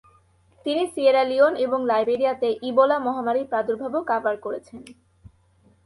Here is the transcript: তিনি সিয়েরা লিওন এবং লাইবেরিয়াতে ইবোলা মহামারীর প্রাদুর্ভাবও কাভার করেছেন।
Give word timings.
তিনি 0.65 0.83
সিয়েরা 0.93 1.23
লিওন 1.23 1.53
এবং 1.65 1.79
লাইবেরিয়াতে 1.85 2.49
ইবোলা 2.69 2.97
মহামারীর 2.99 3.49
প্রাদুর্ভাবও 3.51 4.01
কাভার 4.09 4.35
করেছেন। 4.37 4.81